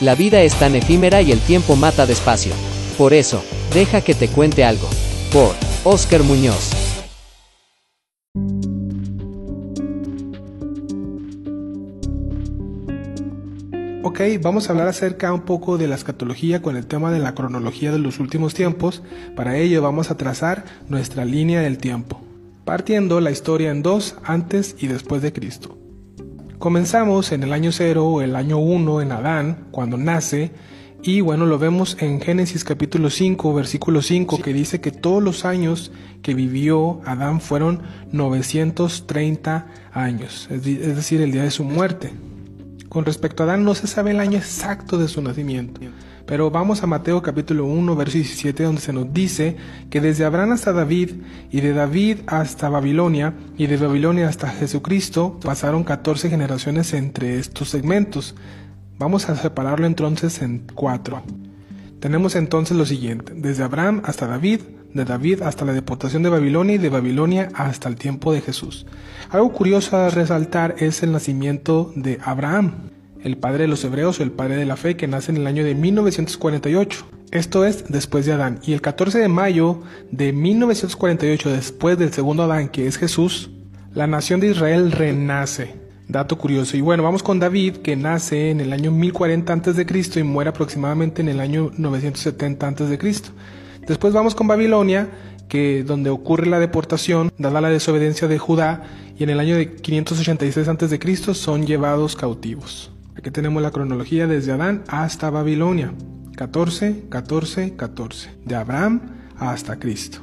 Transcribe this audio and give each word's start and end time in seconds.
La 0.00 0.14
vida 0.14 0.42
es 0.42 0.54
tan 0.54 0.74
efímera 0.74 1.22
y 1.22 1.32
el 1.32 1.40
tiempo 1.40 1.74
mata 1.74 2.04
despacio. 2.04 2.52
Por 2.98 3.14
eso, 3.14 3.42
deja 3.72 4.02
que 4.02 4.14
te 4.14 4.28
cuente 4.28 4.62
algo. 4.62 4.88
Por 5.32 5.54
Oscar 5.84 6.22
Muñoz. 6.22 6.72
Ok, 14.02 14.20
vamos 14.40 14.68
a 14.68 14.72
hablar 14.72 14.88
acerca 14.88 15.32
un 15.32 15.42
poco 15.42 15.78
de 15.78 15.88
la 15.88 15.94
escatología 15.94 16.62
con 16.62 16.76
el 16.76 16.86
tema 16.86 17.10
de 17.10 17.18
la 17.18 17.34
cronología 17.34 17.90
de 17.90 17.98
los 17.98 18.20
últimos 18.20 18.54
tiempos. 18.54 19.02
Para 19.34 19.56
ello 19.56 19.82
vamos 19.82 20.10
a 20.10 20.16
trazar 20.16 20.64
nuestra 20.88 21.24
línea 21.24 21.60
del 21.60 21.78
tiempo, 21.78 22.20
partiendo 22.64 23.20
la 23.20 23.30
historia 23.30 23.70
en 23.70 23.82
dos, 23.82 24.16
antes 24.24 24.76
y 24.78 24.86
después 24.86 25.22
de 25.22 25.32
Cristo. 25.32 25.85
Comenzamos 26.58 27.32
en 27.32 27.42
el 27.42 27.52
año 27.52 27.70
0 27.70 28.06
o 28.06 28.22
el 28.22 28.34
año 28.34 28.58
1 28.58 29.02
en 29.02 29.12
Adán, 29.12 29.66
cuando 29.70 29.98
nace, 29.98 30.52
y 31.02 31.20
bueno, 31.20 31.44
lo 31.44 31.58
vemos 31.58 31.98
en 32.00 32.18
Génesis 32.20 32.64
capítulo 32.64 33.10
5, 33.10 33.52
versículo 33.52 34.00
5, 34.00 34.40
que 34.40 34.54
dice 34.54 34.80
que 34.80 34.90
todos 34.90 35.22
los 35.22 35.44
años 35.44 35.92
que 36.22 36.32
vivió 36.32 37.02
Adán 37.04 37.42
fueron 37.42 37.82
930 38.12 39.66
años, 39.92 40.48
es 40.50 40.64
decir, 40.64 41.20
el 41.20 41.30
día 41.30 41.42
de 41.42 41.50
su 41.50 41.62
muerte. 41.62 42.12
Con 42.96 43.04
respecto 43.04 43.42
a 43.42 43.46
Adán 43.46 43.62
no 43.62 43.74
se 43.74 43.86
sabe 43.86 44.12
el 44.12 44.20
año 44.20 44.38
exacto 44.38 44.96
de 44.96 45.06
su 45.06 45.20
nacimiento, 45.20 45.82
pero 46.24 46.50
vamos 46.50 46.82
a 46.82 46.86
Mateo 46.86 47.20
capítulo 47.20 47.66
1, 47.66 47.94
verso 47.94 48.14
17, 48.14 48.62
donde 48.62 48.80
se 48.80 48.94
nos 48.94 49.12
dice 49.12 49.58
que 49.90 50.00
desde 50.00 50.24
Abraham 50.24 50.52
hasta 50.52 50.72
David, 50.72 51.10
y 51.50 51.60
de 51.60 51.74
David 51.74 52.20
hasta 52.26 52.70
Babilonia, 52.70 53.34
y 53.58 53.66
de 53.66 53.76
Babilonia 53.76 54.30
hasta 54.30 54.48
Jesucristo, 54.48 55.38
pasaron 55.44 55.84
14 55.84 56.30
generaciones 56.30 56.94
entre 56.94 57.38
estos 57.38 57.68
segmentos. 57.68 58.34
Vamos 58.98 59.28
a 59.28 59.36
separarlo 59.36 59.84
entonces 59.86 60.40
en 60.40 60.62
cuatro. 60.74 61.22
Tenemos 62.00 62.34
entonces 62.34 62.78
lo 62.78 62.86
siguiente, 62.86 63.34
desde 63.36 63.62
Abraham 63.62 64.00
hasta 64.06 64.26
David, 64.26 64.60
de 64.96 65.04
David 65.04 65.42
hasta 65.42 65.64
la 65.64 65.72
deportación 65.72 66.22
de 66.22 66.30
Babilonia 66.30 66.74
y 66.74 66.78
de 66.78 66.88
Babilonia 66.88 67.48
hasta 67.54 67.88
el 67.88 67.96
tiempo 67.96 68.32
de 68.32 68.40
Jesús. 68.40 68.86
Algo 69.30 69.52
curioso 69.52 69.96
a 69.96 70.10
resaltar 70.10 70.76
es 70.78 71.02
el 71.02 71.12
nacimiento 71.12 71.92
de 71.94 72.18
Abraham, 72.24 72.90
el 73.22 73.36
padre 73.36 73.62
de 73.62 73.68
los 73.68 73.84
hebreos 73.84 74.18
o 74.18 74.22
el 74.22 74.32
padre 74.32 74.56
de 74.56 74.66
la 74.66 74.76
fe 74.76 74.96
que 74.96 75.08
nace 75.08 75.30
en 75.30 75.38
el 75.38 75.46
año 75.46 75.64
de 75.64 75.74
1948. 75.74 77.06
Esto 77.30 77.64
es 77.64 77.84
después 77.88 78.24
de 78.24 78.32
Adán. 78.32 78.60
Y 78.64 78.72
el 78.72 78.80
14 78.80 79.18
de 79.18 79.28
mayo 79.28 79.82
de 80.10 80.32
1948, 80.32 81.50
después 81.50 81.98
del 81.98 82.12
segundo 82.12 82.44
Adán, 82.44 82.68
que 82.68 82.86
es 82.86 82.96
Jesús, 82.98 83.50
la 83.94 84.06
nación 84.06 84.40
de 84.40 84.48
Israel 84.48 84.92
renace. 84.92 85.74
Dato 86.08 86.38
curioso. 86.38 86.76
Y 86.76 86.82
bueno, 86.82 87.02
vamos 87.02 87.24
con 87.24 87.40
David, 87.40 87.78
que 87.78 87.96
nace 87.96 88.50
en 88.50 88.60
el 88.60 88.72
año 88.72 88.92
1040 88.92 89.52
a.C. 89.52 90.20
y 90.20 90.22
muere 90.22 90.50
aproximadamente 90.50 91.20
en 91.20 91.28
el 91.28 91.40
año 91.40 91.72
970 91.76 92.68
a.C. 92.68 92.98
Después 93.86 94.12
vamos 94.12 94.34
con 94.34 94.48
Babilonia, 94.48 95.08
que 95.48 95.84
donde 95.84 96.10
ocurre 96.10 96.46
la 96.46 96.58
deportación, 96.58 97.32
dada 97.38 97.60
la 97.60 97.70
desobediencia 97.70 98.28
de 98.28 98.38
Judá, 98.38 98.84
y 99.18 99.22
en 99.22 99.30
el 99.30 99.40
año 99.40 99.56
de 99.56 99.74
586 99.76 100.68
a.C. 100.68 101.34
son 101.34 101.66
llevados 101.66 102.16
cautivos. 102.16 102.90
Aquí 103.16 103.30
tenemos 103.30 103.62
la 103.62 103.70
cronología 103.70 104.26
desde 104.26 104.52
Adán 104.52 104.82
hasta 104.88 105.30
Babilonia. 105.30 105.92
14, 106.36 107.04
14, 107.08 107.76
14. 107.76 108.30
De 108.44 108.56
Abraham 108.56 109.00
hasta 109.38 109.78
Cristo. 109.78 110.18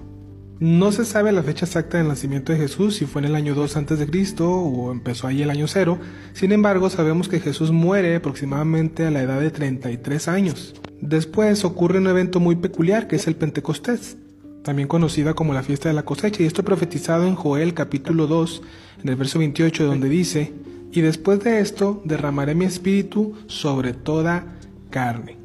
No 0.60 0.92
se 0.92 1.04
sabe 1.04 1.32
la 1.32 1.42
fecha 1.42 1.66
exacta 1.66 1.98
del 1.98 2.08
nacimiento 2.08 2.54
de 2.54 2.60
Jesús, 2.60 2.96
si 2.96 3.06
fue 3.06 3.22
en 3.22 3.26
el 3.26 3.36
año 3.36 3.56
2 3.56 3.78
a.C. 3.78 4.36
o 4.44 4.92
empezó 4.92 5.28
ahí 5.28 5.42
el 5.42 5.50
año 5.50 5.68
0. 5.68 5.98
Sin 6.34 6.52
embargo, 6.52 6.90
sabemos 6.90 7.28
que 7.28 7.40
Jesús 7.40 7.72
muere 7.72 8.16
aproximadamente 8.16 9.06
a 9.08 9.12
la 9.12 9.24
edad 9.24 9.40
de 9.40 9.50
33 9.50 10.28
años. 10.28 10.76
Después 11.06 11.66
ocurre 11.66 11.98
un 11.98 12.08
evento 12.08 12.40
muy 12.40 12.56
peculiar 12.56 13.10
que 13.10 13.18
es 13.18 13.28
el 13.28 13.36
Pentecostés, 13.36 14.16
también 14.64 14.88
conocida 14.88 15.34
como 15.34 15.54
la 15.54 15.62
fiesta 15.62 15.90
de 15.90 15.96
la 15.96 16.06
cosecha, 16.06 16.42
y 16.42 16.46
esto 16.46 16.64
profetizado 16.64 17.28
en 17.28 17.36
Joel 17.36 17.74
capítulo 17.74 18.26
2, 18.26 18.62
en 19.04 19.10
el 19.10 19.18
verso 19.18 19.38
28, 19.38 19.86
donde 19.86 20.08
dice, 20.08 20.54
y 20.94 21.02
después 21.02 21.42
de 21.44 21.60
esto 21.60 22.02
derramaré 22.06 22.56
mi 22.56 22.64
espíritu 22.64 23.34
sobre 23.48 23.92
toda 23.92 24.46
carne. 24.92 25.36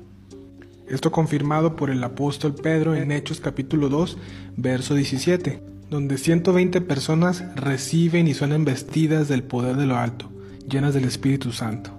Esto 0.87 1.11
confirmado 1.11 1.75
por 1.75 1.91
el 1.91 2.05
apóstol 2.05 2.55
Pedro 2.55 2.95
en 2.95 3.11
Hechos 3.11 3.41
capítulo 3.41 3.89
2, 3.89 4.17
verso 4.57 4.95
17, 4.95 5.61
donde 5.91 6.19
120 6.19 6.81
personas 6.83 7.45
reciben 7.57 8.29
y 8.29 8.35
son 8.35 8.53
embestidas 8.53 9.27
del 9.27 9.43
poder 9.43 9.75
de 9.75 9.87
lo 9.87 9.97
alto, 9.97 10.31
llenas 10.71 10.95
del 10.95 11.05
Espíritu 11.05 11.51
Santo. 11.51 11.91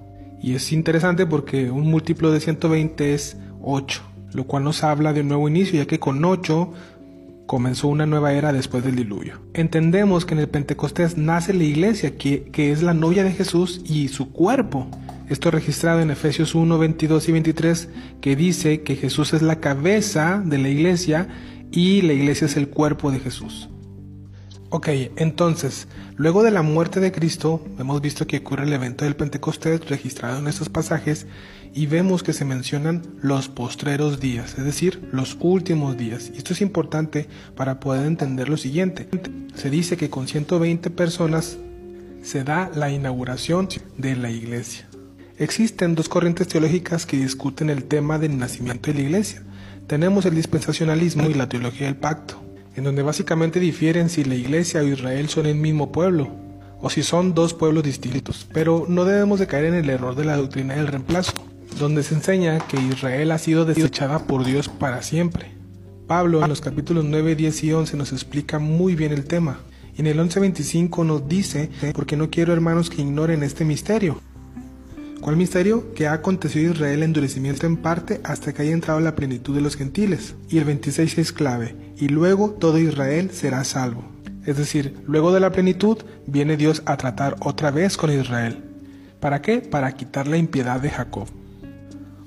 Y 0.42 0.56
es 0.56 0.72
interesante 0.72 1.26
porque 1.26 1.70
un 1.70 1.92
múltiplo 1.92 2.32
de 2.32 2.40
120 2.40 3.14
es 3.14 3.36
8, 3.72 4.02
lo 4.34 4.46
cual 4.46 4.64
nos 4.64 4.84
habla 4.84 5.14
de 5.14 5.22
un 5.22 5.28
nuevo 5.28 5.48
inicio, 5.48 5.78
ya 5.80 5.88
que 5.88 6.00
con 6.00 6.24
8 6.24 6.74
comenzó 7.46 7.88
una 7.88 8.06
nueva 8.06 8.34
era 8.34 8.54
después 8.54 8.84
del 8.84 8.96
diluvio. 8.96 9.42
Entendemos 9.54 10.26
que 10.26 10.36
en 10.36 10.42
el 10.42 10.50
Pentecostés 10.50 11.18
nace 11.18 11.54
la 11.54 11.64
iglesia, 11.64 12.16
que, 12.18 12.44
que 12.44 12.72
es 12.72 12.84
la 12.84 12.94
novia 12.94 13.24
de 13.24 13.32
Jesús 13.32 13.82
y 13.86 14.10
su 14.10 14.32
cuerpo. 14.32 14.88
Esto 15.30 15.50
registrado 15.52 16.00
en 16.02 16.12
Efesios 16.12 16.54
1, 16.56 16.78
22 16.78 17.30
y 17.30 17.32
23, 17.32 17.90
que 18.22 18.36
dice 18.36 18.82
que 18.82 18.96
Jesús 18.96 19.34
es 19.34 19.42
la 19.42 19.60
cabeza 19.60 20.44
de 20.46 20.58
la 20.60 20.70
iglesia 20.70 21.28
y 21.72 22.02
la 22.02 22.14
iglesia 22.14 22.46
es 22.46 22.58
el 22.58 22.70
cuerpo 22.70 23.12
de 23.12 23.20
Jesús. 23.20 23.70
Ok, 24.72 24.88
entonces, 25.16 25.88
luego 26.16 26.44
de 26.44 26.52
la 26.52 26.62
muerte 26.62 27.00
de 27.00 27.12
Cristo, 27.12 27.66
hemos 27.80 28.02
visto 28.02 28.28
que 28.28 28.38
ocurre 28.38 28.66
el 28.66 28.74
evento 28.74 29.04
del 29.04 29.16
Pentecostés 29.16 29.90
registrado 29.90 30.38
en 30.38 30.48
estos 30.48 30.70
pasajes 30.70 31.26
y 31.74 31.88
vemos 31.88 32.22
que 32.22 32.34
se 32.34 32.46
mencionan 32.46 33.02
los 33.20 33.48
postreros 33.48 34.20
días, 34.20 34.60
es 34.60 34.66
decir, 34.66 35.10
los 35.12 35.38
últimos 35.40 35.98
días. 35.98 36.30
Y 36.32 36.38
esto 36.38 36.54
es 36.54 36.62
importante 36.62 37.28
para 37.56 37.80
poder 37.80 38.06
entender 38.06 38.48
lo 38.48 38.58
siguiente. 38.58 39.10
Se 39.56 39.72
dice 39.72 39.98
que 39.98 40.12
con 40.12 40.28
120 40.28 40.92
personas 40.92 41.58
se 42.22 42.44
da 42.44 42.70
la 42.76 42.92
inauguración 42.92 43.70
de 43.98 44.16
la 44.16 44.30
iglesia. 44.30 44.88
Existen 45.40 45.96
dos 45.96 46.10
corrientes 46.10 46.48
teológicas 46.48 47.08
que 47.08 47.18
discuten 47.18 47.72
el 47.72 47.86
tema 47.86 48.20
del 48.20 48.38
nacimiento 48.38 48.92
de 48.92 49.00
la 49.00 49.04
iglesia. 49.04 49.42
Tenemos 49.88 50.28
el 50.28 50.36
dispensacionalismo 50.36 51.28
y 51.28 51.34
la 51.34 51.50
teología 51.50 51.88
del 51.88 51.96
pacto 51.96 52.49
en 52.76 52.84
donde 52.84 53.04
básicamente 53.04 53.60
difieren 53.60 54.10
si 54.10 54.24
la 54.24 54.36
iglesia 54.36 54.82
o 54.82 54.84
Israel 54.84 55.30
son 55.30 55.46
el 55.46 55.56
mismo 55.56 55.92
pueblo, 55.92 56.30
o 56.82 56.90
si 56.90 57.04
son 57.04 57.34
dos 57.34 57.54
pueblos 57.54 57.84
distintos. 57.84 58.48
Pero 58.54 58.86
no 58.88 59.06
debemos 59.06 59.40
de 59.40 59.48
caer 59.48 59.66
en 59.66 59.76
el 59.76 59.90
error 59.90 60.16
de 60.16 60.26
la 60.26 60.38
doctrina 60.38 60.76
del 60.76 60.88
reemplazo, 60.88 61.34
donde 61.80 62.04
se 62.04 62.16
enseña 62.16 62.60
que 62.60 62.80
Israel 62.80 63.32
ha 63.32 63.38
sido 63.38 63.66
desechada 63.66 64.20
por 64.20 64.46
Dios 64.46 64.70
para 64.70 65.02
siempre. 65.02 65.52
Pablo 66.08 66.42
en 66.42 66.50
los 66.50 66.62
capítulos 66.62 67.06
9, 67.06 67.36
10 67.36 67.64
y 67.64 67.74
11 67.74 67.98
nos 67.98 68.12
explica 68.12 68.60
muy 68.60 68.96
bien 68.96 69.12
el 69.12 69.26
tema. 69.26 69.60
En 69.98 70.08
el 70.08 70.18
11.25 70.18 71.06
nos 71.06 71.28
dice, 71.28 71.70
porque 71.94 72.16
no 72.18 72.30
quiero 72.30 72.54
hermanos 72.54 72.90
que 72.90 73.02
ignoren 73.02 73.44
este 73.44 73.66
misterio, 73.66 74.20
¿Cuál 75.22 75.36
misterio? 75.36 75.94
Que 75.94 76.08
ha 76.08 76.14
acontecido 76.14 76.72
Israel 76.72 77.04
endurecimiento 77.04 77.68
en 77.68 77.76
parte 77.76 78.22
hasta 78.24 78.54
que 78.54 78.62
haya 78.62 78.72
entrado 78.72 79.02
la 79.02 79.16
plenitud 79.16 79.54
de 79.54 79.60
los 79.60 79.76
gentiles. 79.76 80.36
Y 80.50 80.58
el 80.60 80.64
26 80.64 81.18
es 81.18 81.34
clave, 81.34 81.76
y 82.00 82.08
luego 82.08 82.52
todo 82.52 82.78
Israel 82.78 83.30
será 83.32 83.64
salvo. 83.64 84.04
Es 84.46 84.58
decir, 84.58 84.96
luego 85.06 85.34
de 85.34 85.42
la 85.42 85.52
plenitud 85.52 85.98
viene 86.26 86.58
Dios 86.58 86.82
a 86.86 86.98
tratar 86.98 87.36
otra 87.42 87.72
vez 87.72 87.98
con 87.98 88.12
Israel. 88.12 88.64
¿Para 89.20 89.42
qué? 89.42 89.60
Para 89.60 89.92
quitar 89.92 90.28
la 90.28 90.38
impiedad 90.38 90.80
de 90.80 90.90
Jacob. 90.90 91.28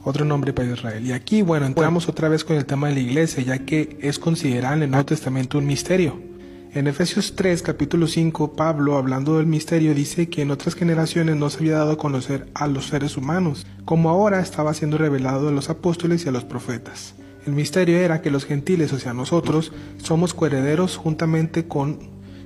Otro 0.05 0.25
nombre 0.25 0.53
para 0.53 0.71
Israel. 0.71 1.06
Y 1.06 1.12
aquí, 1.12 1.43
bueno, 1.43 1.65
entramos 1.65 2.09
otra 2.09 2.28
vez 2.28 2.44
con 2.44 2.56
el 2.56 2.66
tema 2.66 2.88
de 2.88 2.94
la 2.94 3.00
iglesia, 3.00 3.43
ya 3.43 3.61
que 3.61 3.99
es 4.03 4.19
considerado 4.19 4.75
en 4.75 4.82
el 4.82 4.91
Nuevo 4.91 5.06
Testamento 5.06 5.59
un 5.59 5.66
misterio. 5.66 6.21
En 6.75 6.87
Efesios 6.87 7.34
3, 7.37 7.62
capítulo 7.62 8.06
5, 8.06 8.55
Pablo, 8.55 8.97
hablando 8.97 9.37
del 9.37 9.47
misterio, 9.47 9.94
dice 9.94 10.28
que 10.28 10.43
en 10.43 10.50
otras 10.50 10.75
generaciones 10.75 11.37
no 11.37 11.50
se 11.50 11.59
había 11.59 11.78
dado 11.78 11.93
a 11.93 11.99
conocer 11.99 12.49
a 12.55 12.66
los 12.66 12.87
seres 12.87 13.16
humanos, 13.16 13.67
como 13.85 14.11
ahora 14.11 14.41
estaba 14.41 14.75
siendo 14.75 14.99
revelado 14.99 15.49
a 15.49 15.52
los 15.52 15.70
apóstoles 15.70 16.25
y 16.25 16.29
a 16.29 16.32
los 16.32 16.44
profetas. 16.44 17.14
El 17.47 17.55
misterio 17.55 17.99
era 17.99 18.23
que 18.23 18.31
los 18.31 18.44
gentiles, 18.44 18.93
o 18.93 18.99
sea 18.99 19.15
nosotros, 19.15 19.73
somos 19.97 20.33
coherederos 20.33 20.97
juntamente 20.97 21.67
con, 21.67 21.99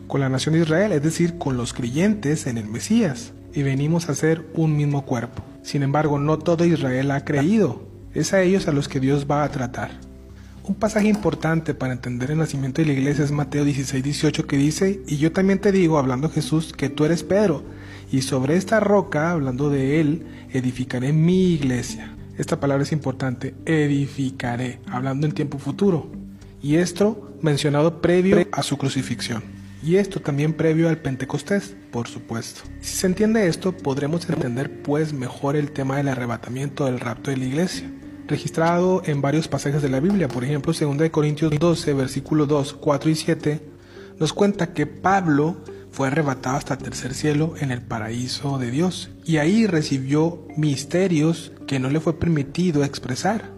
con 0.07 0.21
la 0.21 0.31
nación 0.31 0.55
de 0.55 0.63
Israel, 0.63 0.93
es 0.93 1.03
decir, 1.03 1.37
con 1.37 1.59
los 1.59 1.75
creyentes 1.75 2.47
en 2.47 2.57
el 2.57 2.67
Mesías, 2.67 3.35
y 3.53 3.63
venimos 3.63 4.09
a 4.09 4.15
ser 4.15 4.47
un 4.55 4.75
mismo 4.75 5.05
cuerpo. 5.05 5.43
Sin 5.63 5.83
embargo, 5.83 6.19
no 6.19 6.39
todo 6.39 6.65
Israel 6.65 7.11
ha 7.11 7.25
creído, 7.25 7.83
es 8.15 8.33
a 8.33 8.41
ellos 8.41 8.69
a 8.69 8.73
los 8.73 8.89
que 8.89 9.01
Dios 9.01 9.27
va 9.31 9.45
a 9.45 9.51
tratar. 9.51 9.91
Un 10.65 10.75
pasaje 10.75 11.09
importante 11.09 11.75
para 11.75 11.93
entender 11.93 12.31
el 12.31 12.39
nacimiento 12.39 12.81
de 12.81 12.89
la 12.89 12.95
iglesia 12.95 13.23
es 13.23 13.31
Mateo 13.31 13.65
16, 13.65 14.03
18 14.03 14.47
que 14.47 14.57
dice, 14.57 15.03
y 15.07 15.19
yo 15.19 15.31
también 15.31 15.61
te 15.61 15.73
digo, 15.73 15.99
hablando 15.99 16.31
Jesús, 16.31 16.73
que 16.73 16.89
tú 16.89 17.05
eres 17.05 17.23
Pedro, 17.23 17.63
y 18.11 18.23
sobre 18.23 18.57
esta 18.57 18.81
roca, 18.81 19.31
hablando 19.31 19.69
de 19.69 20.01
él, 20.01 20.27
edificaré 20.53 21.13
mi 21.13 21.53
iglesia. 21.53 22.16
Esta 22.39 22.61
palabra 22.61 22.83
es 22.83 22.93
importante, 22.93 23.55
edificaré, 23.65 24.81
hablando 24.91 25.27
en 25.27 25.33
tiempo 25.33 25.59
futuro. 25.59 26.11
Y 26.63 26.77
esto 26.77 27.33
mencionado 27.41 28.01
previo 28.01 28.47
a 28.53 28.63
su 28.63 28.77
crucifixión. 28.77 29.43
y 29.83 29.97
esto 29.97 30.21
también 30.21 30.55
previo 30.55 30.89
al 30.89 30.99
Pentecostés, 30.99 31.77
por 31.93 32.09
supuesto. 32.09 32.63
Si 32.81 32.97
se 32.97 33.07
entiende 33.07 33.47
esto, 33.47 33.71
podremos 33.77 34.29
entender 34.29 34.83
pues 34.83 35.13
mejor 35.13 35.55
el 35.55 35.71
tema 35.71 35.99
del 35.99 36.09
arrebatamiento 36.09 36.87
del 36.87 36.99
rapto 36.99 37.31
de 37.31 37.37
la 37.37 37.45
iglesia, 37.45 37.89
registrado 38.27 39.03
en 39.05 39.21
varios 39.21 39.47
pasajes 39.47 39.83
de 39.83 39.89
la 39.89 40.01
Biblia, 40.01 40.27
por 40.27 40.43
ejemplo 40.43 40.73
2 40.73 41.11
Corintios 41.11 41.53
12, 41.57 41.95
versículos 41.95 42.49
2, 42.49 42.73
4 42.75 43.11
y 43.11 43.15
7, 43.15 43.61
nos 44.19 44.33
cuenta 44.33 44.73
que 44.73 44.87
Pablo 44.87 45.59
fue 45.93 46.09
arrebatado 46.09 46.57
hasta 46.57 46.75
el 46.75 46.81
tercer 46.83 47.15
cielo 47.15 47.55
en 47.61 47.71
el 47.71 47.81
paraíso 47.81 48.59
de 48.59 48.73
Dios, 48.73 49.11
y 49.25 49.37
ahí 49.37 49.69
recibió 49.69 50.49
misterios 50.57 51.53
que 51.67 51.79
no 51.79 51.91
le 51.91 52.01
fue 52.01 52.19
permitido 52.19 52.85
expresar. 52.85 53.51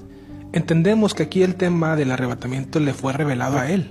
Entendemos 0.52 1.14
que 1.14 1.24
aquí 1.24 1.42
el 1.42 1.56
tema 1.56 1.94
del 1.94 2.10
arrebatamiento 2.10 2.80
le 2.80 2.94
fue 2.94 3.12
revelado 3.12 3.58
a 3.58 3.70
él 3.70 3.90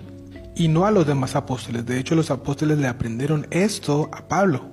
y 0.55 0.67
no 0.67 0.85
a 0.85 0.91
los 0.91 1.05
demás 1.05 1.35
apóstoles. 1.35 1.85
De 1.85 1.99
hecho, 1.99 2.15
los 2.15 2.31
apóstoles 2.31 2.79
le 2.79 2.87
aprendieron 2.87 3.47
esto 3.51 4.09
a 4.11 4.27
Pablo. 4.27 4.65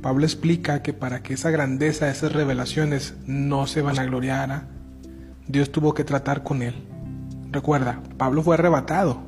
Pablo 0.00 0.24
explica 0.24 0.82
que 0.82 0.92
para 0.92 1.22
que 1.22 1.34
esa 1.34 1.50
grandeza, 1.50 2.10
esas 2.10 2.32
revelaciones 2.32 3.14
no 3.26 3.66
se 3.66 3.82
vanagloriara, 3.82 4.68
Dios 5.46 5.70
tuvo 5.70 5.94
que 5.94 6.04
tratar 6.04 6.42
con 6.42 6.62
él. 6.62 6.74
Recuerda, 7.52 8.02
Pablo 8.16 8.42
fue 8.42 8.54
arrebatado. 8.54 9.22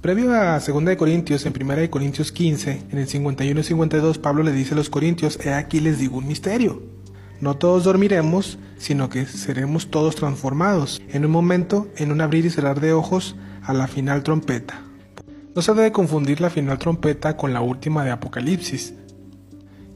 Previo 0.00 0.32
a 0.32 0.58
2 0.58 0.96
Corintios, 0.96 1.44
en 1.44 1.52
1 1.60 1.90
Corintios 1.90 2.32
15, 2.32 2.82
en 2.90 2.98
el 2.98 3.06
51 3.06 3.60
y 3.60 3.62
52, 3.62 4.18
Pablo 4.18 4.42
le 4.42 4.52
dice 4.52 4.72
a 4.72 4.76
los 4.76 4.88
corintios, 4.88 5.38
he 5.44 5.52
aquí 5.52 5.80
les 5.80 5.98
digo 5.98 6.18
un 6.18 6.26
misterio. 6.26 6.99
No 7.40 7.56
todos 7.56 7.84
dormiremos, 7.84 8.58
sino 8.76 9.08
que 9.08 9.24
seremos 9.24 9.90
todos 9.90 10.14
transformados, 10.14 11.00
en 11.08 11.24
un 11.24 11.30
momento, 11.30 11.88
en 11.96 12.12
un 12.12 12.20
abrir 12.20 12.44
y 12.44 12.50
cerrar 12.50 12.80
de 12.80 12.92
ojos, 12.92 13.34
a 13.62 13.72
la 13.72 13.88
final 13.88 14.22
trompeta. 14.22 14.82
No 15.54 15.62
se 15.62 15.74
debe 15.74 15.90
confundir 15.90 16.40
la 16.40 16.50
final 16.50 16.78
trompeta 16.78 17.36
con 17.36 17.52
la 17.52 17.62
última 17.62 18.04
de 18.04 18.10
Apocalipsis, 18.10 18.94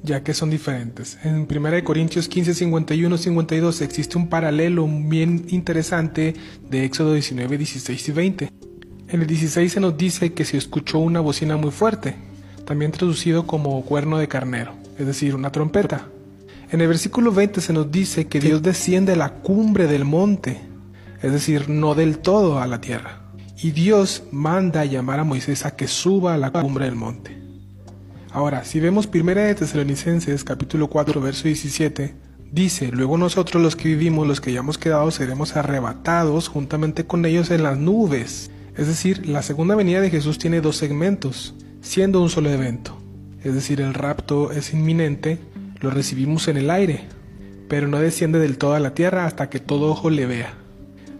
ya 0.03 0.23
que 0.23 0.35
son 0.35 0.51
diferentes. 0.51 1.19
En 1.23 1.47
1 1.51 1.85
Corintios 1.85 2.29
15, 2.29 2.55
51, 2.55 3.19
52 3.19 3.81
existe 3.83 4.19
un 4.19 4.29
paralelo 4.29 4.87
bien 4.87 5.47
interesante 5.49 6.35
de 6.69 6.85
Éxodo 6.85 7.15
19, 7.15 7.59
16 7.59 8.09
y 8.09 8.13
20. 8.13 8.53
En 9.09 9.21
el 9.21 9.27
16 9.27 9.73
se 9.73 9.81
nos 9.81 9.97
dice 9.97 10.33
que 10.33 10.45
se 10.45 10.57
escuchó 10.57 10.99
una 10.99 11.21
bocina 11.21 11.57
muy 11.57 11.71
fuerte, 11.71 12.17
también 12.65 12.91
traducido 12.91 13.47
como 13.47 13.83
cuerno 13.85 14.19
de 14.19 14.29
carnero, 14.29 14.73
es 14.99 15.07
decir, 15.07 15.35
una 15.35 15.53
trompeta. 15.53 16.09
En 16.71 16.81
el 16.81 16.89
versículo 16.89 17.31
20 17.33 17.61
se 17.61 17.73
nos 17.73 17.91
dice 17.91 18.27
que 18.27 18.41
Dios 18.41 18.63
desciende 18.63 19.13
a 19.13 19.17
la 19.17 19.35
cumbre 19.35 19.87
del 19.87 20.05
monte, 20.05 20.61
es 21.23 21.33
decir, 21.33 21.69
no 21.69 21.95
del 21.95 22.19
todo 22.19 22.59
a 22.59 22.67
la 22.67 22.81
tierra. 22.81 23.21
Y 23.63 23.71
Dios 23.71 24.25
manda 24.33 24.81
a 24.81 24.85
llamar 24.85 25.21
a 25.21 25.25
Moisés 25.25 25.65
a 25.67 25.77
que 25.77 25.89
suba 25.89 26.35
a 26.35 26.39
la 26.39 26.51
cumbre 26.51 26.87
del 26.87 26.97
monte. 26.97 27.39
Ahora, 28.31 28.65
si 28.65 28.81
vemos 28.81 29.09
1 29.13 29.35
de 29.35 29.55
Tesalonicenses 29.55 30.43
capítulo 30.43 30.89
4 30.89 31.21
verso 31.21 31.45
17, 31.45 32.15
dice, 32.51 32.91
luego 32.91 33.17
nosotros 33.17 33.63
los 33.63 33.77
que 33.77 33.89
vivimos, 33.89 34.27
los 34.27 34.41
que 34.41 34.51
hayamos 34.51 34.77
quedado, 34.77 35.11
seremos 35.11 35.57
arrebatados 35.57 36.49
juntamente 36.49 37.07
con 37.07 37.25
ellos 37.27 37.51
en 37.51 37.63
las 37.63 37.79
nubes. 37.79 38.51
Es 38.77 38.89
decir, 38.89 39.29
la 39.29 39.43
segunda 39.43 39.77
venida 39.77 40.01
de 40.01 40.11
Jesús 40.11 40.39
tiene 40.39 40.61
dos 40.61 40.77
segmentos, 40.77 41.55
siendo 41.81 42.21
un 42.21 42.29
solo 42.29 42.51
evento. 42.51 42.99
Es 43.45 43.55
decir, 43.55 43.81
el 43.81 43.95
rapto 43.95 44.51
es 44.51 44.73
inminente 44.73 45.39
lo 45.85 45.91
recibimos 45.91 46.49
en 46.49 46.57
el 46.57 46.71
aire, 46.71 47.05
pero 47.69 47.87
no 47.87 48.01
desciende 48.01 48.39
del 48.39 48.59
todo 48.59 48.75
a 48.75 48.81
la 48.81 48.95
tierra 48.95 49.27
hasta 49.27 49.49
que 49.51 49.61
todo 49.61 49.91
ojo 49.91 50.11
le 50.11 50.27
vea. 50.27 50.55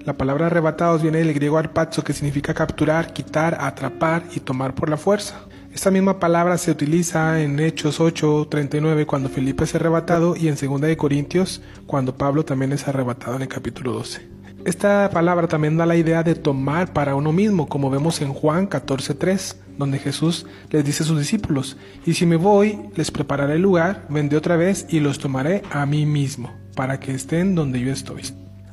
La 0.05 0.15
palabra 0.15 0.47
arrebatados 0.47 1.03
viene 1.03 1.19
del 1.19 1.33
griego 1.33 1.57
arpazo, 1.57 2.03
que 2.03 2.13
significa 2.13 2.53
capturar, 2.53 3.13
quitar, 3.13 3.57
atrapar 3.61 4.25
y 4.35 4.41
tomar 4.41 4.75
por 4.75 4.91
la 4.91 4.97
fuerza. 4.97 5.41
Esta 5.73 5.91
misma 5.91 6.19
palabra 6.19 6.57
se 6.59 6.71
utiliza 6.71 7.41
en 7.43 7.59
Hechos 7.61 8.01
8:39 8.01 9.07
cuando 9.07 9.29
Felipe 9.29 9.65
es 9.65 9.75
arrebatado 9.75 10.37
y 10.37 10.49
en 10.49 10.57
2 10.57 10.81
de 10.81 10.97
Corintios 10.97 11.63
cuando 11.87 12.17
Pablo 12.17 12.45
también 12.45 12.73
es 12.73 12.87
arrebatado 12.87 13.37
en 13.37 13.43
el 13.43 13.49
capítulo 13.49 13.93
12. 13.93 14.23
Esta 14.65 15.11
palabra 15.11 15.47
también 15.47 15.77
da 15.77 15.85
la 15.85 15.97
idea 15.97 16.23
de 16.23 16.35
tomar 16.35 16.95
para 16.95 17.15
uno 17.15 17.33
mismo, 17.33 17.69
como 17.69 17.91
vemos 17.91 18.23
en 18.23 18.33
Juan 18.33 18.67
14:3, 18.67 19.57
donde 19.77 19.99
Jesús 19.99 20.47
les 20.71 20.85
dice 20.87 21.03
a 21.03 21.07
sus 21.07 21.19
discípulos, 21.19 21.77
y 22.07 22.15
si 22.15 22.25
me 22.25 22.37
voy, 22.37 22.79
les 22.97 23.11
prepararé 23.11 23.57
el 23.57 23.63
lugar, 23.63 24.07
vendré 24.09 24.39
otra 24.39 24.57
vez 24.57 24.87
y 24.89 25.01
los 25.01 25.19
tomaré 25.19 25.63
a 25.71 25.85
mí 25.85 26.07
mismo, 26.07 26.51
para 26.75 26.99
que 26.99 27.13
estén 27.13 27.55
donde 27.55 27.79
yo 27.79 27.93
estoy. 27.93 28.23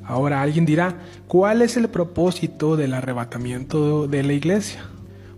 Ahora 0.06 0.42
alguien 0.42 0.66
dirá, 0.66 0.98
¿cuál 1.28 1.62
es 1.62 1.76
el 1.76 1.90
propósito 1.90 2.78
del 2.78 2.94
arrebatamiento 2.94 4.08
de 4.08 4.24
la 4.24 4.32
iglesia? 4.32 4.86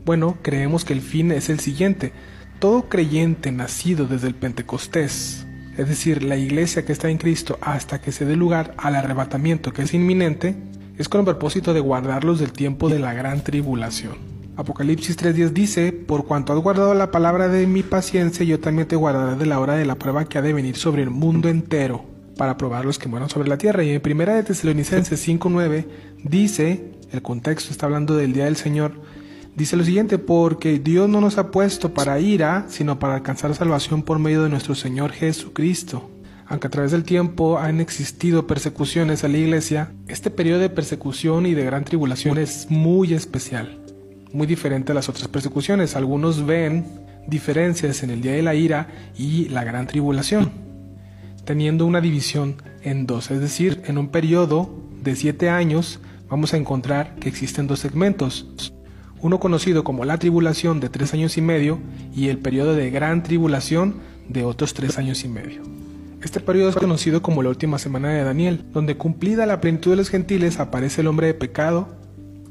Bueno, 0.05 0.37
creemos 0.43 0.85
que 0.85 0.93
el 0.93 1.01
fin 1.01 1.31
es 1.31 1.49
el 1.49 1.61
siguiente. 1.61 2.13
Todo 2.59 2.89
creyente 2.89 3.51
nacido 3.51 4.05
desde 4.05 4.27
el 4.27 4.35
Pentecostés, 4.35 5.42
es 5.77 5.87
decir, 5.87 6.23
la 6.23 6.37
iglesia 6.37 6.85
que 6.85 6.91
está 6.91 7.09
en 7.09 7.17
Cristo 7.17 7.57
hasta 7.61 7.99
que 8.01 8.11
se 8.11 8.25
dé 8.25 8.35
lugar 8.35 8.73
al 8.77 8.95
arrebatamiento 8.95 9.73
que 9.73 9.83
es 9.83 9.93
inminente, 9.93 10.55
es 10.97 11.09
con 11.09 11.19
el 11.19 11.25
propósito 11.25 11.73
de 11.73 11.79
guardarlos 11.79 12.39
del 12.39 12.51
tiempo 12.51 12.89
de 12.89 12.99
la 12.99 13.13
gran 13.13 13.43
tribulación. 13.43 14.13
Apocalipsis 14.55 15.17
3.10 15.17 15.49
dice, 15.49 15.91
por 15.91 16.25
cuanto 16.25 16.53
has 16.53 16.59
guardado 16.59 16.93
la 16.93 17.09
palabra 17.09 17.47
de 17.47 17.65
mi 17.65 17.81
paciencia, 17.81 18.45
yo 18.45 18.59
también 18.59 18.87
te 18.87 18.95
guardaré 18.95 19.35
de 19.35 19.47
la 19.47 19.59
hora 19.59 19.73
de 19.73 19.85
la 19.85 19.95
prueba 19.95 20.25
que 20.25 20.37
ha 20.37 20.43
de 20.43 20.53
venir 20.53 20.75
sobre 20.75 21.01
el 21.01 21.09
mundo 21.09 21.49
entero, 21.49 22.05
para 22.37 22.57
probar 22.57 22.85
los 22.85 22.99
que 22.99 23.07
mueran 23.07 23.29
sobre 23.29 23.49
la 23.49 23.57
tierra. 23.57 23.83
Y 23.83 23.89
en 23.89 24.01
1 24.03 24.25
de 24.33 24.43
Tesalonicenses 24.43 25.27
5.9 25.27 25.85
dice, 26.23 26.91
el 27.11 27.21
contexto 27.21 27.71
está 27.71 27.87
hablando 27.87 28.15
del 28.15 28.33
día 28.33 28.45
del 28.45 28.55
Señor, 28.55 28.93
Dice 29.55 29.77
lo 29.77 29.83
siguiente, 29.83 30.17
porque 30.17 30.79
Dios 30.79 31.07
no 31.07 31.21
nos 31.21 31.37
ha 31.37 31.51
puesto 31.51 31.93
para 31.93 32.19
ira, 32.19 32.65
sino 32.69 32.97
para 32.97 33.13
alcanzar 33.13 33.53
salvación 33.53 34.01
por 34.01 34.17
medio 34.17 34.41
de 34.41 34.49
nuestro 34.49 34.73
Señor 34.73 35.11
Jesucristo. 35.11 36.09
Aunque 36.47 36.67
a 36.67 36.69
través 36.71 36.91
del 36.91 37.03
tiempo 37.03 37.59
han 37.59 37.79
existido 37.79 38.47
persecuciones 38.47 39.23
a 39.23 39.27
la 39.27 39.37
iglesia, 39.37 39.91
este 40.07 40.31
periodo 40.31 40.59
de 40.59 40.71
persecución 40.71 41.45
y 41.45 41.53
de 41.53 41.65
gran 41.65 41.85
tribulación 41.85 42.39
es 42.39 42.65
muy 42.71 43.13
especial, 43.13 43.79
muy 44.31 44.47
diferente 44.47 44.91
a 44.91 44.95
las 44.95 45.07
otras 45.07 45.27
persecuciones. 45.27 45.95
Algunos 45.95 46.47
ven 46.47 46.85
diferencias 47.27 48.01
en 48.01 48.09
el 48.09 48.21
día 48.21 48.31
de 48.31 48.41
la 48.41 48.55
ira 48.55 48.87
y 49.15 49.49
la 49.49 49.63
gran 49.63 49.85
tribulación, 49.85 50.51
teniendo 51.45 51.85
una 51.85 52.01
división 52.01 52.55
en 52.81 53.05
dos, 53.05 53.29
es 53.29 53.39
decir, 53.39 53.83
en 53.85 53.99
un 53.99 54.07
periodo 54.07 54.73
de 55.03 55.15
siete 55.15 55.51
años 55.51 55.99
vamos 56.27 56.55
a 56.55 56.57
encontrar 56.57 57.15
que 57.15 57.29
existen 57.29 57.67
dos 57.67 57.79
segmentos 57.79 58.73
uno 59.23 59.39
conocido 59.39 59.85
como 59.85 60.03
la 60.03 60.17
tribulación 60.17 60.81
de 60.81 60.89
tres 60.89 61.13
años 61.13 61.37
y 61.37 61.41
medio 61.41 61.79
y 62.13 62.27
el 62.27 62.37
periodo 62.37 62.75
de 62.75 62.91
gran 62.91 63.23
tribulación 63.23 63.95
de 64.27 64.43
otros 64.43 64.73
tres 64.73 64.97
años 64.97 65.23
y 65.23 65.29
medio. 65.29 65.61
Este 66.21 66.41
periodo 66.41 66.69
es 66.69 66.75
conocido 66.75 67.21
como 67.21 67.41
la 67.41 67.47
última 67.47 67.79
semana 67.79 68.09
de 68.09 68.23
Daniel, 68.23 68.65
donde 68.73 68.97
cumplida 68.97 69.45
la 69.45 69.61
plenitud 69.61 69.91
de 69.91 69.97
los 69.97 70.09
gentiles 70.09 70.59
aparece 70.59 71.01
el 71.01 71.07
hombre 71.07 71.27
de 71.27 71.33
pecado, 71.33 71.87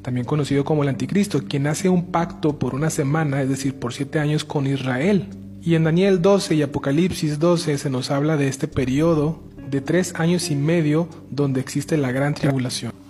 también 0.01 0.25
conocido 0.25 0.65
como 0.65 0.83
el 0.83 0.89
anticristo, 0.89 1.43
quien 1.47 1.67
hace 1.67 1.91
un 1.91 2.07
pacto 2.07 2.59
por 2.59 2.75
una 2.75 2.89
semana, 2.89 3.43
es 3.43 3.51
decir, 3.51 3.75
por 3.75 3.93
siete 3.93 4.19
años 4.19 4.45
con 4.45 4.67
Israel. 4.67 5.27
Y 5.63 5.75
en 5.75 5.85
Daniel 5.85 6.23
12 6.23 6.55
y 6.55 6.63
Apocalipsis 6.63 7.39
12 7.39 7.77
se 7.77 7.91
nos 7.91 8.11
habla 8.11 8.39
de 8.39 8.49
este 8.49 8.67
periodo 8.67 9.43
de 9.71 9.83
tres 9.83 10.15
años 10.17 10.51
y 10.51 10.57
medio 10.57 11.07
donde 11.31 11.61
existe 11.61 11.99
la 11.99 12.13
gran 12.13 12.33
tribulación. 12.33 13.02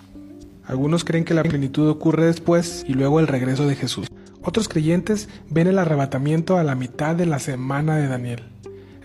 Algunos 0.65 1.05
creen 1.05 1.25
que 1.25 1.35
la 1.35 1.43
plenitud 1.43 1.89
ocurre 1.89 2.27
después 2.27 2.85
y 2.87 2.95
luego 2.95 3.21
el 3.21 3.27
regreso 3.27 3.67
de 3.67 3.75
Jesús. 3.75 4.09
Otros 4.43 4.69
creyentes 4.69 5.29
ven 5.51 5.67
el 5.67 5.79
arrebatamiento 5.79 6.59
a 6.59 6.65
la 6.65 6.75
mitad 6.75 7.15
de 7.15 7.27
la 7.27 7.39
semana 7.39 7.97
de 7.97 8.09
Daniel, 8.09 8.43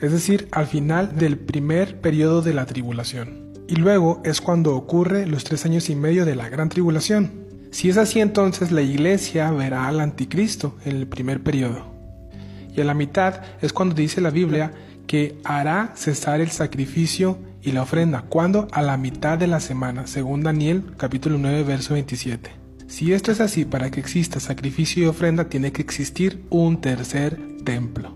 es 0.01 0.11
decir, 0.11 0.47
al 0.51 0.67
final 0.67 1.15
del 1.15 1.37
primer 1.37 1.99
periodo 2.01 2.41
de 2.41 2.53
la 2.53 2.65
tribulación. 2.65 3.53
Y 3.67 3.75
luego 3.75 4.21
es 4.23 4.41
cuando 4.41 4.75
ocurre 4.75 5.27
los 5.27 5.43
tres 5.43 5.65
años 5.65 5.89
y 5.89 5.95
medio 5.95 6.25
de 6.25 6.35
la 6.35 6.49
gran 6.49 6.69
tribulación. 6.69 7.45
Si 7.71 7.89
es 7.89 7.97
así, 7.97 8.21
entonces 8.21 8.71
la 8.71 8.81
iglesia 8.81 9.51
verá 9.51 9.87
al 9.87 9.99
anticristo 9.99 10.75
en 10.85 10.95
el 10.95 11.07
primer 11.07 11.43
periodo. 11.43 11.85
Y 12.75 12.81
a 12.81 12.85
la 12.85 12.93
mitad 12.93 13.41
es 13.61 13.73
cuando 13.73 13.95
dice 13.95 14.21
la 14.21 14.29
Biblia 14.29 14.71
que 15.05 15.37
hará 15.43 15.91
cesar 15.95 16.41
el 16.41 16.51
sacrificio 16.51 17.39
y 17.67 17.73
la 17.73 17.81
ofrenda. 17.81 18.21
¿Cuándo? 18.21 18.69
A 18.71 18.81
la 18.81 18.95
mitad 18.95 19.37
de 19.37 19.45
la 19.45 19.59
semana, 19.59 20.07
según 20.07 20.41
Daniel 20.41 20.83
capítulo 20.95 21.37
9, 21.37 21.63
verso 21.63 21.95
27. 21.95 22.49
Si 22.87 23.11
esto 23.11 23.33
es 23.33 23.41
así, 23.41 23.65
para 23.65 23.91
que 23.91 23.99
exista 23.99 24.39
sacrificio 24.39 25.03
y 25.03 25.07
ofrenda 25.07 25.49
tiene 25.49 25.73
que 25.73 25.81
existir 25.81 26.45
un 26.49 26.79
tercer 26.79 27.37
templo, 27.65 28.15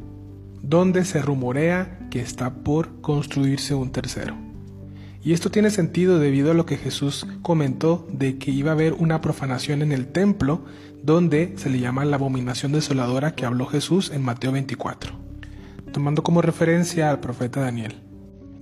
donde 0.61 1.03
se 1.03 1.21
rumorea 1.21 2.07
que 2.09 2.21
está 2.21 2.53
por 2.53 3.01
construirse 3.01 3.75
un 3.75 3.91
tercero. 3.91 4.37
Y 5.21 5.33
esto 5.33 5.51
tiene 5.51 5.69
sentido 5.69 6.17
debido 6.17 6.51
a 6.51 6.53
lo 6.55 6.65
que 6.65 6.77
Jesús 6.77 7.27
comentó 7.41 8.07
de 8.09 8.37
que 8.37 8.51
iba 8.51 8.71
a 8.71 8.73
haber 8.73 8.93
una 8.93 9.19
profanación 9.19 9.81
en 9.81 9.91
el 9.91 10.07
templo, 10.07 10.63
donde 11.03 11.55
se 11.57 11.69
le 11.69 11.81
llama 11.81 12.05
la 12.05 12.15
abominación 12.15 12.71
desoladora 12.71 13.35
que 13.35 13.45
habló 13.45 13.65
Jesús 13.65 14.11
en 14.13 14.23
Mateo 14.23 14.53
24 14.53 15.19
tomando 15.91 16.23
como 16.23 16.41
referencia 16.41 17.09
al 17.09 17.19
profeta 17.19 17.61
Daniel. 17.61 18.10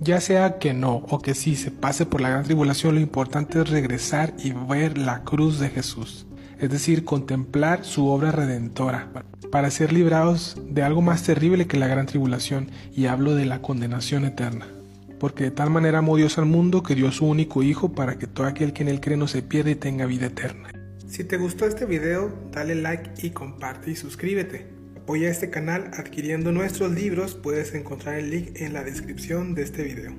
Ya 0.02 0.18
sea 0.22 0.58
que 0.58 0.72
no 0.72 0.94
o 1.10 1.20
que 1.20 1.34
sí 1.34 1.56
se 1.56 1.70
pase 1.70 2.06
por 2.06 2.22
la 2.22 2.30
gran 2.30 2.44
tribulación, 2.44 2.94
lo 2.94 3.02
importante 3.02 3.60
es 3.60 3.68
regresar 3.68 4.32
y 4.42 4.52
ver 4.52 4.96
la 4.96 5.24
cruz 5.24 5.58
de 5.58 5.68
Jesús. 5.68 6.26
es 6.58 6.70
decir, 6.70 7.04
contemplar 7.04 7.84
su 7.84 8.08
obra 8.08 8.32
redentora, 8.32 9.10
para 9.50 9.70
ser 9.70 9.94
librados 9.94 10.60
de 10.68 10.82
algo 10.82 11.00
más 11.00 11.22
terrible 11.22 11.66
que 11.66 11.78
la 11.78 11.86
gran 11.86 12.04
tribulación, 12.04 12.70
y 12.94 13.06
hablo 13.06 13.34
de 13.34 13.46
la 13.46 13.62
condenación 13.62 14.26
eterna. 14.26 14.66
Porque 15.18 15.44
de 15.44 15.50
tal 15.50 15.70
manera 15.70 15.98
amó 15.98 16.16
Dios 16.16 16.36
al 16.36 16.44
mundo 16.44 16.82
que 16.82 16.94
dio 16.94 17.12
su 17.12 17.26
único 17.26 17.62
Hijo 17.62 17.92
para 17.92 18.18
que 18.18 18.26
todo 18.26 18.46
aquel 18.46 18.74
que 18.74 18.82
en 18.82 18.88
él 18.88 19.00
cree 19.00 19.16
no 19.16 19.26
se 19.26 19.42
pierda 19.42 19.70
y 19.70 19.74
tenga 19.74 20.04
vida 20.04 20.26
eterna. 20.26 20.70
Si 21.08 21.24
te 21.24 21.38
gustó 21.38 21.66
este 21.66 21.86
video, 21.86 22.30
dale 22.52 22.74
like 22.74 23.10
y 23.22 23.30
comparte 23.30 23.90
y 23.90 23.96
suscríbete. 23.96 24.79
Apoya 25.02 25.30
este 25.30 25.48
canal 25.48 25.90
adquiriendo 25.94 26.52
nuestros 26.52 26.92
libros, 26.92 27.34
puedes 27.34 27.74
encontrar 27.74 28.18
el 28.18 28.30
link 28.30 28.50
en 28.56 28.74
la 28.74 28.84
descripción 28.84 29.54
de 29.54 29.62
este 29.62 29.82
video. 29.82 30.14